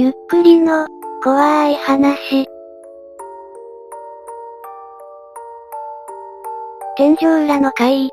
[0.00, 0.86] ゆっくりの、
[1.24, 2.46] 怖い話。
[6.96, 8.08] 天井裏の会。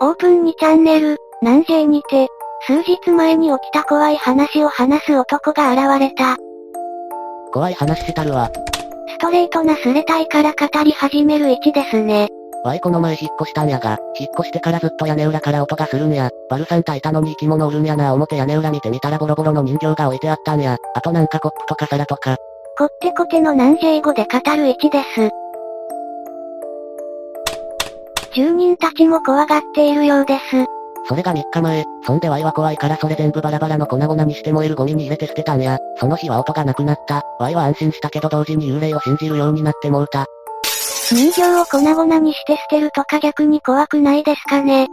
[0.00, 2.28] オープンにチャンネル、南 J にて、
[2.66, 6.38] 数日前に起きた怖い話を話す男が現れた。
[7.52, 8.50] 怖い話したるわ。
[9.08, 12.30] ストレートなスレタイから語り始める位置ですね。
[12.64, 16.30] わいこの前引っ越したんやが、引っ越してからずっと屋根裏から音がするんや。
[16.50, 20.76] バルサンタいたのに生き物おるんやな表屋根裏見てみたらボロボロの人形が置いてあったんや。
[20.94, 22.36] あとなんかコップとか皿とか。
[22.76, 25.30] こってこての南西語で語る位置です。
[28.34, 30.66] 住人たちも怖がっているようです。
[31.08, 35.78] それが3日前、そんでワイは怖いからそれ全部バラバラの粉々にして燃えるゴミに入れて捨てたんや。
[35.96, 37.22] その日は音がなくなった。
[37.38, 40.26] ワイは安心したけど同時に幽霊を信じるようになってもうた。
[41.10, 44.88] 人形を粉々にして捨てるとか逆に怖くないですかね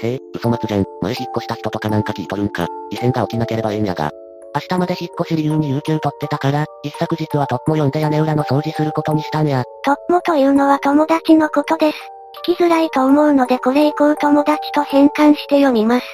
[0.00, 0.84] へえ、嘘松じゃん。
[1.00, 2.66] 前引っ越した人とかなんか聞いとるんか。
[2.90, 4.10] 異変が起きなければええんやが。
[4.54, 9.62] 明日まで引っ越し理由に有給取ってたから、一昨日はトップも呼んで屋根裏の掃除することにしたんや。
[9.84, 11.98] トップもというのは友達のことです。
[12.48, 16.06] 聞きづらいと思うのでこれ以降友達と変換して読みます。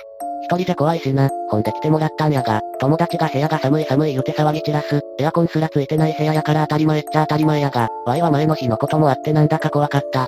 [0.51, 10.27] 一人じゃ怖いしな、ほんで来てもらったんやが、友達が部屋が寒い寒い言うて騒ぎ散らす、エアコンすらついてない部屋やから当たり前っちゃ当たり前やが、ワイは前の日のこともあってなんだか怖かった。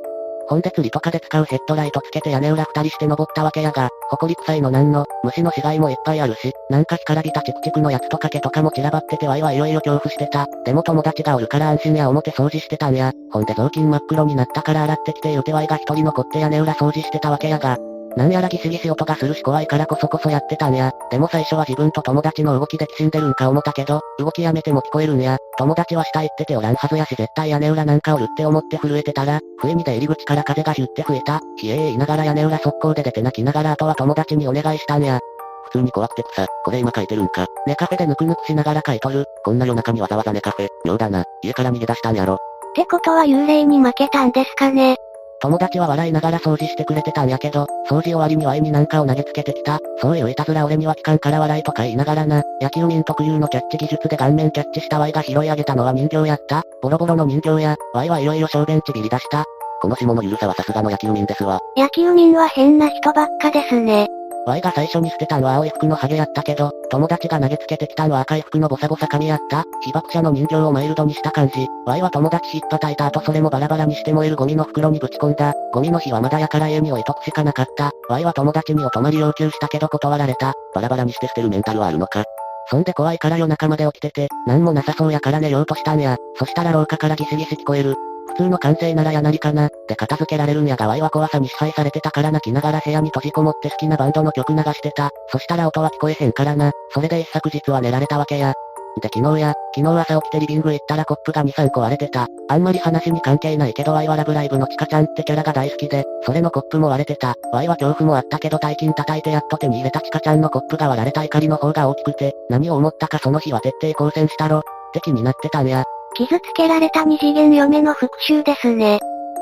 [0.51, 10.49] ほんで釣りとかで使うヘッドライトつけて屋根裏二人して登ったわけやが、埃臭いのなんの、虫の死骸もいっぱいあるし、なんか干からびたチクチクのやつとか毛とかも散らばっててワイはいよいよ恐怖してた。
[10.65, 13.13] でも友達がおるから安心や思って掃除してたんや。
[13.31, 17.79] ほんで雑巾真っ黒になったから洗ってきて言うてワイが一人残って屋根裏掃除してたわけやが、
[18.17, 20.93] なんやらギシギシ音がするし怖いからこそこそやってたんや。
[21.11, 25.37] でも最初は自分と友達の動きできしんでるんか思ったけど、動きやめても聞こえるんや。
[25.59, 31.41] 友達は下行ってておらんはずやし絶対屋根裏なんかおるって思って震えてたら、不意に出入り口から風がヒュって吹いた。
[31.57, 35.21] ひえー言いながら屋根裏速攻で出て泣きながらあとは友達にお願いしたんや。
[35.67, 37.47] 普通に怖くて草、これ今書いてるんか。
[37.67, 39.25] 寝カフェでぬくぬくしながら書いとる。
[39.45, 41.25] こんな夜中にわざわざ寝カフェ、妙だな。
[41.43, 42.35] 家から逃げ出したんやろ。
[42.35, 42.39] っ
[42.75, 44.97] てことは幽霊に負けたんですかね。
[45.43, 49.79] 友達は笑いながら掃除してくれてたんやけど、掃除終わりにワイになんかを投げつけてきた。
[50.01, 56.63] そういういたずら俺には期間から笑いとか言いながらな、野球民特有のキャッチ技術で顔面キャッチしたワイが拾い上げたのは人形やった。
[56.83, 59.45] ボロボロの人形や、ワイはいよいよ小便ちびり出した。
[59.81, 61.59] この下のゆるさはさすがの野球民ですわ。
[61.75, 64.09] 野球民は変な人ばっかですね。
[64.47, 69.65] Y が最初に捨てたんは青い服のハゲやったけど、友達が投げつけてきたんは赤い服のボサボサ髪やった。
[69.83, 71.67] 被爆者の人形をマイルドにした感じ。
[71.87, 75.53] Y は友達引っ叩いた後それもバラバラにして燃えるゴミの袋にぶち込んだ。
[75.73, 77.91] ゴミの日はまだやから家に置いとくしかなかった。
[78.09, 80.55] Y は友達にお泊まり要求したけど断られた。
[80.75, 82.25] バラバラにして捨てるメンタルはあるのか。
[82.71, 86.17] そんで怖いから夜中まで起きてて、なんもなさそうやから寝ようとしたんや。
[86.37, 87.95] そしたら廊下からギシギシ聞こえる。
[88.31, 95.11] 普通の完成ならやなりかな、で片付けられるんやがワイは怖さに支配されてたから泣きながら部屋に閉じこもって好きなバンドの曲流してた。
[95.29, 96.73] そしたら音は聞こえへんからな。
[96.91, 98.55] それで一昨日は寝られたわけや。
[99.01, 102.27] で昨日や、昨日朝起きてリビング行ったらコップが2、3個割れてた。
[102.49, 107.35] あんまり話に関係ないけどワイはラブライブのチカちゃんってキャラが大好きで、それのコップも割れてた。
[107.53, 114.59] ワイは恐怖もあったけど大金叩いてやっと手に入れたチカちゃんのコップが割られた怒りの方が大きくて、何を思ったかその日は徹底抗戦したろ。
[114.59, 114.63] っ
[114.93, 115.85] て気になってたんや。
[116.17, 118.99] 傷つけられた二次元嫁の復讐ですね。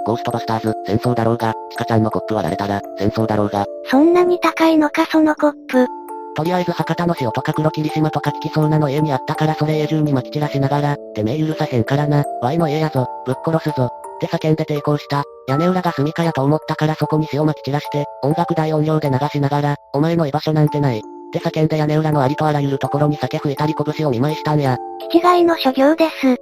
[0.06, 3.66] ゴーストバスターズ、戦争だろうが、チカちゃんのコップ割られたら、戦争だろうが。
[3.90, 5.86] そんなに高いのかそのコップ。
[6.34, 15.24] とりあえず博多の塩とか黒霧島とか聞きそうなの家にあったからそれ家中に撒き散らしながら、てめえ許さへんからな、ワイの家やぞ、ぶっ殺すぞ、って叫んで抵抗した。
[15.48, 20.98] 屋根裏が住処やと思ったからそこに塩撒き散らして、音楽大音量で流しながら、お前の居場所なんてない。
[20.98, 21.00] っ
[21.32, 24.76] て叫んで屋根裏のありとあらゆるところに酒吹いたり拳を見舞いしたんや。
[25.10, 26.36] 気違いの所業です。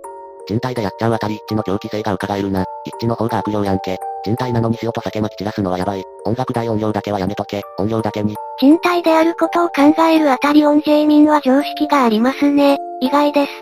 [0.46, 2.64] 人体でやっちゃうあたり一致の狂気性が伺えるな。
[2.84, 3.98] 一致の方が悪霊やんけ。
[4.24, 6.02] 人体なのに塩と酒まき散らすのはやばい。
[6.24, 7.62] 音楽大音量だけはやめとけ。
[7.78, 8.34] 音量だけに。
[8.60, 12.78] 人体であることを考えるあたり音 J 民は常識がありますね。
[13.00, 13.52] 意外です。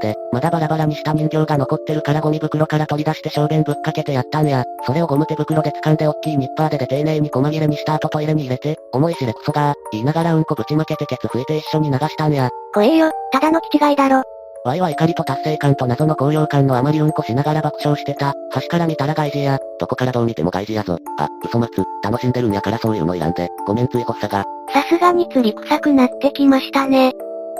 [0.00, 4.64] で、まだバラバラにした人形が残ってるからゴミ袋から取り出して小便ぶっかけてやったんや。
[4.84, 12.50] それをゴム手袋で掴んでおっきいニッパーでで丁寧に細切れにした後トイレに入れて、重いしれクソがー、言いながらうんこぶちまけてケツ拭いて一緒に流したんや。
[12.74, 14.24] 怖えよ、ただの気違いだろ。
[14.64, 18.32] ワイは怒りと達成感と謎の高揚感のあまりうんこしながら爆笑してた。
[18.52, 19.58] 端から見たら外事や。
[19.80, 20.98] どこからどう見ても外事やぞ。
[21.18, 21.84] あ、嘘待つ。
[22.04, 23.48] 楽しんでるんやからそういうのいらんで。
[23.66, 24.44] ごめんつい発作が。
[24.72, 27.12] さすがに釣り臭くなってきましたね。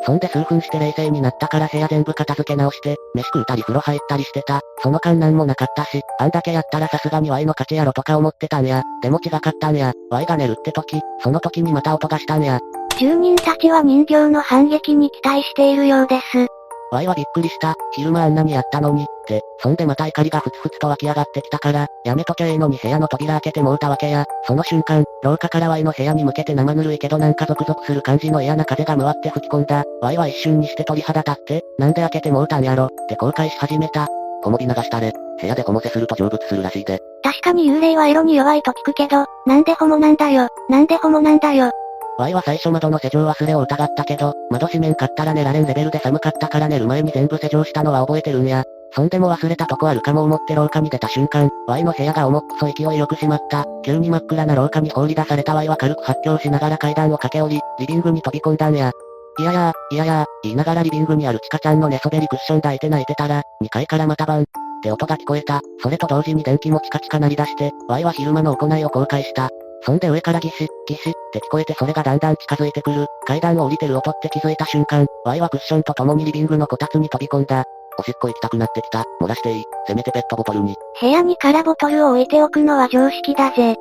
[0.05, 4.61] そんで数分して冷静になったから部屋全部片付け直して、飯食うたり風呂入ったりしてた。
[4.81, 8.83] その間なんもなかったし、あんだけやったらさすがに Y の勝ちやろとか思ってたんや。
[9.03, 9.93] でも違かったんや。
[10.11, 12.61] Y が寝るって時、その時にまた音がしたんや。
[12.99, 16.47] 住人たちは人形の反撃に期待しているようです。
[16.93, 17.75] ワイはびっくりした。
[17.93, 19.41] 昼間あんなにやったのに、って。
[19.61, 24.27] そんでまた怒りがふつふつと湧き上がってきたから、やめときゃえのに部屋の扉開けてもうたわけや。
[24.47, 29.85] その瞬間、廊下からワイの部屋に向けて生ぬるいけどなんかゾクゾクする感じの嫌な風が回って吹き込んだ。
[30.03, 34.09] ワイは一瞬にして鳥肌立って、なんで開けてもうたんやろ、って後悔し始めた。
[34.43, 35.13] こもり流したれ。
[35.41, 37.01] 部屋でこもせすると成仏するらしいで。
[37.23, 41.71] 確かに幽霊は色に弱いと聞くけど、なんでホモなんだよ、なんでホモなんだよ。
[42.19, 48.65] Y は最初窓の施錠忘れを疑ったけど、窓閉めんかったら寝られんレベルで寒かったから寝る前に全部施錠したのは覚えてるんや。
[48.95, 53.65] そんでも忘れたとこあるかも思って廊下に出た瞬間、Y の部屋が重くそ勢いよく閉まった。
[53.85, 58.93] 急に真っ暗な廊下に放り出された Y は軽く発狂しながら階段を駆け下り、リビングに飛び込んだんや。
[59.39, 64.45] いやや、いやや、言いながらリビングにあるチカちゃんの寝そべりクッション抱いて泣いてたら、2階からまたバン、っ
[64.83, 65.61] て音が聞こえた。
[65.81, 69.49] それと同時に電気もチカチカ鳴り出して、Y は昼間の行いを後悔した。
[69.85, 73.07] そんで上からギシッ、ギシッって聞こえてそれがだんだん近づいてくる。
[73.27, 77.65] 階段を降りてる音って気づいた瞬間、Y はクッションと共にリビングのこたつに飛び込んだ。
[77.99, 79.05] おしっこ行きたくなってきた。
[79.21, 79.65] 漏らしていい。
[79.87, 80.77] せめてペットボトルに。
[81.01, 83.77] 部屋に空ボトルを置いておくのは常識だぜ。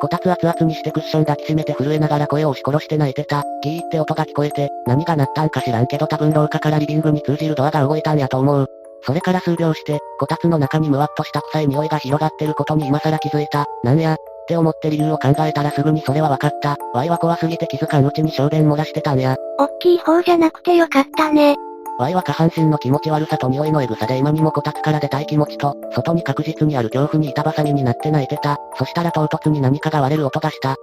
[0.00, 3.42] こたつ熱々にしてクッション抱きしめて震えながら声を押し殺して泣いてた。
[3.62, 8.66] ギーって音が聞こえて、何が鳴ったんか知らんけど多分廊下からリビングに通じるドアが動いたんやと思う。
[9.02, 13.64] それから数秒して、こたつの中にムワっとした臭い匂いが広がってることに今更気づいた。
[13.82, 16.76] なんや、って思って理由を考えたらすぐにそれは分かった。
[16.94, 19.34] Y は怖すぎて気づかんうちに小便漏らしてたんや。
[19.58, 21.56] おっきい方じゃなくてよかったね。
[21.98, 28.58] Y は下半身の気持ち悪さと匂いのエグさで今にもこたつから出たい気持ちと、外に確実にある恐怖に板挟みになって泣いてた。
[28.78, 30.76] そしたら唐突に何かが割れる音がした。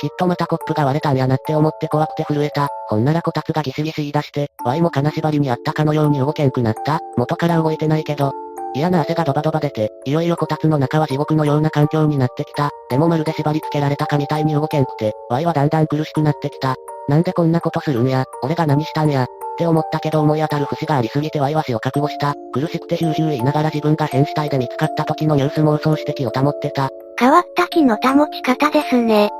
[0.00, 2.68] きっとまたコップが割れたんやなって思って怖くて震えた。
[2.88, 7.00] ほんならこたつがギシギシ言い出して、Y も金縛りにあったかのように動けんくなった。
[7.16, 8.32] 元から動いてないけど。
[8.74, 12.70] 嫌な汗がドバドバ出て、いよいよこたつの中は地獄のような環境になってきた。
[12.88, 16.74] でもまるで縛り付けられたかみたいに動けんくて、Y はだんだん苦しくなってきた。
[17.08, 19.24] なんでこんなことするんや、俺が何したんや。
[19.24, 19.26] っ
[19.58, 22.34] て思ったけど思い当たる節がありすぎて Y は死を覚悟した。
[22.52, 26.88] 苦しくてヒューヒュー言いながら自分が変死体で見つかった時のニュース妄想して気を保ってた。
[27.18, 29.30] 変わった気の保ち方ですね。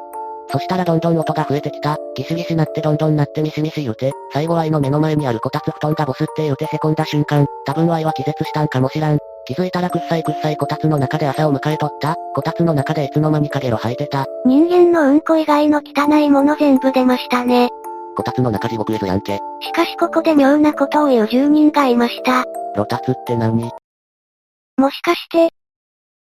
[0.52, 1.96] そしたらどんどん音が増えてきた。
[2.14, 9.18] ギシギシなってどんどんなってミシミシ言うて、最後 Y の目の前にあるこたつ布団がボスって言うて凹んだ瞬間、多分 Y は気絶したんかもしらん。
[9.46, 12.14] 気づいたらくっさいくっさいこたつの中で朝を迎えとった。
[12.34, 14.26] こたつの中でいつの間にかゲロ吐いてた。
[14.44, 17.70] 人間のうんこ以外の汚いもの全部出ましたね。
[18.14, 19.38] こたつの中地獄絵図やんけ。
[19.62, 22.44] しかしここで妙なことを言う住人がいました。
[22.76, 23.70] ロタツって何？
[24.76, 25.48] もしかして、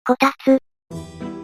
[0.08, 0.60] こたつ、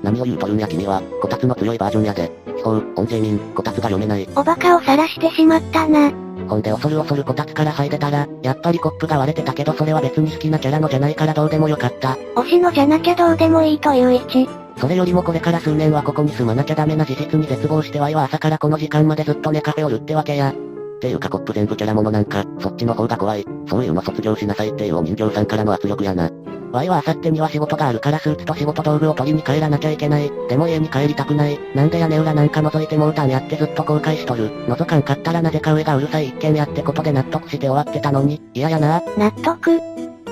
[0.03, 2.31] 何を言うとるんや君は、こたつの強いバージョンやで。
[2.57, 4.27] 地方、音声民、こたつが読めない。
[4.35, 6.11] おバカを晒してしまったな。
[6.47, 12.17] ほんで恐る恐るこたつから入れたら、やっぱりコップが割れてたけどそれは別に好きなキャラのじゃないからどうでもよかった。
[12.35, 14.49] 推しのじゃなきゃどうでもいいという位置。
[14.77, 20.51] それよりもこれから数年はここに住まなきゃダメな事実に絶望して Y は朝からこの時間までずっと寝カフェおるってわけや。
[20.51, 23.45] っていうかコップ全部キャラものなんか、そっちの方が怖い。
[23.67, 26.29] そういうの卒業しなさいっていうお人形さんからの圧力やな。
[26.71, 30.31] Y は明後日には仕事があるからスーツと仕事道具を取りに帰らなきゃいけない。
[30.49, 31.59] でも家に帰りたくない。
[31.75, 34.49] なんで屋根裏なんか覗いてもうたんやってずっと後悔しとる。
[34.67, 39.01] 覗かんかったらなぜか上がうるさい一軒家ってことで納得して終わってたのに、嫌やな。
[39.17, 39.79] 納得。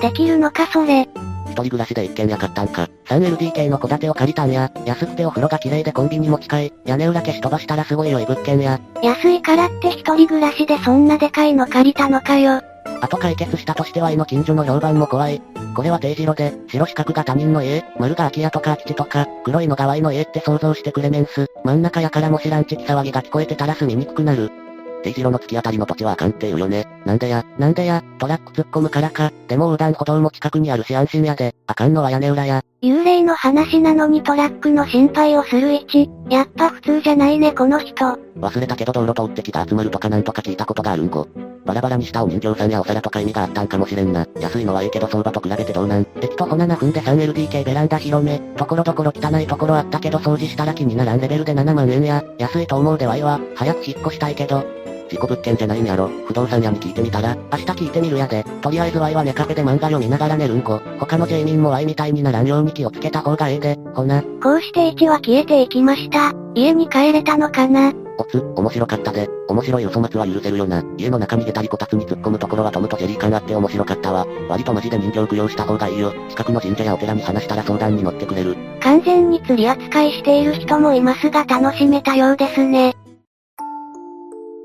[0.00, 1.08] できるのかそれ。
[1.46, 2.88] 一人暮らしで一軒家買ったんか。
[3.06, 4.70] 3LDK の戸建てを借りたんや。
[4.84, 6.72] 安くてお風呂が綺麗でコンビニも近い。
[6.84, 8.78] 屋根裏消し飛ばしたらすごい良い物件や。
[9.02, 12.60] 安いからって一人暮らしでそんなでかいの借りたのかよ。
[13.00, 15.42] あと解決したとしては家の近所の評判も怖い。
[15.74, 21.46] これは定時路で、白四角が他人の家、丸が空き家とか空き地とか、黒いのが Y の家って想像してくれメンス。
[21.64, 24.65] 真ん中やからも知らんちき騒ぎが聞こえてたら住みにくくなる。
[25.06, 26.86] 定時路の突き当たりの土地はあかんって言うよね。
[27.04, 29.32] なんでや、なんでや、トラック突っ込むからか。
[29.46, 31.54] でも横断歩道も近くにあるし安心やで。
[31.66, 32.62] あかんのは屋根裏や。
[32.82, 36.10] 幽霊の話なのにトラックの心配をする位置。
[36.28, 38.18] やっぱ普通じゃないねこの人。
[38.40, 41.28] 忘れたけど道路通ってきた集まるとかなんとか聞いたことがあるんこ。
[41.64, 44.26] バラバラにしたお人形さんやお皿とか意味があったんかもしれんな。
[44.40, 48.38] 安いのはいいけど相場と比べてどうなん駅とほ7分で 3LDK ベランダ広め。
[48.56, 52.24] ところどころ汚いところあったけど掃除したら気にならんレベルで7万円や。
[52.38, 54.64] 安いと思うでは、早く引っ越したいけど。
[55.08, 56.10] 事故物件じゃないんやろ。
[56.26, 58.44] 不動産屋に聞いてみたら、明日聞いてみるやで。
[58.60, 60.80] とりあえず Y は寝カフェで漫画読みながら寝るんこ。
[60.98, 63.78] 他の住民も Y みたいにならんように気をつけた方がええで。
[63.94, 64.22] ほな。
[64.42, 66.32] こうして1は消えていきました。
[66.54, 67.92] 家に帰れたのかな？
[68.18, 69.28] おつ、面白かったで。
[69.48, 70.82] 面白い嘘末は許せるよな。
[70.96, 74.26] 家の中に出たりこたつに突っ込むところはトムとジェリー感あって面白かったわ。
[74.48, 76.14] 割とマジで人形供養した方がいいよ。
[76.30, 78.56] 近くの神社やお寺に話したら相談に乗ってくれる。
[78.80, 82.95] 完全に釣り扱いしている人もいますが楽しめたようですね。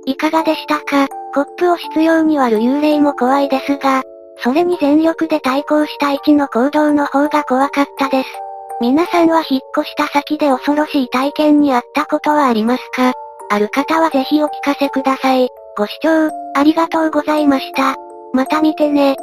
[0.06, 1.08] いかがでしたか？
[1.34, 4.04] コップを執拗に割る幽霊も怖いですが、
[4.44, 8.30] それに全力で対抗した位置の行動の方が怖かったです。
[8.82, 13.14] 皆さんは引っ越した先で恐ろしい体験にあったことはありますか？
[13.50, 15.50] ある方はぜひお聞かせください。
[15.78, 17.96] ご視聴、ありがとうございました。
[18.34, 19.16] また見てね。